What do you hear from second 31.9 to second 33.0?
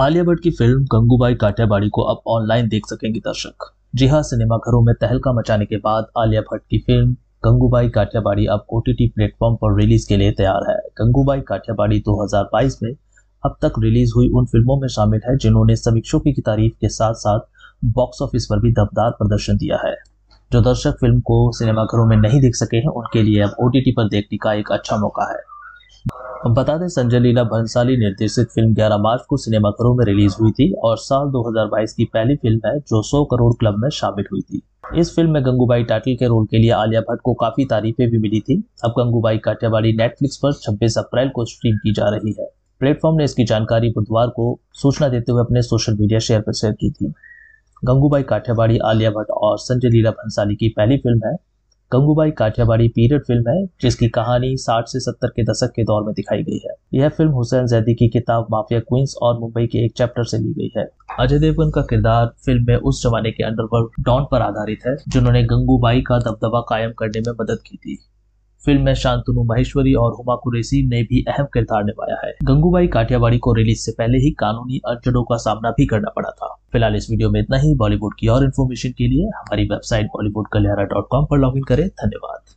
की पहली फ़िल्म है